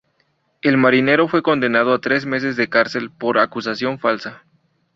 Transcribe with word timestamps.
El 0.63 0.77
marinero 0.77 1.27
fue 1.27 1.43
condenado 1.43 1.93
a 1.93 2.01
tres 2.01 2.25
meses 2.25 2.55
de 2.55 2.67
cárcel 2.69 3.11
por 3.11 3.37
acusación 3.37 3.99
falsa. 3.99 4.41